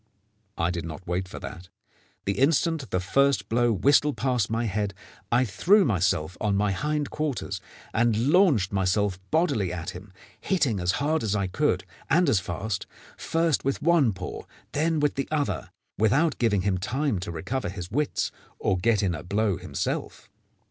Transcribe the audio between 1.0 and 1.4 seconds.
wait for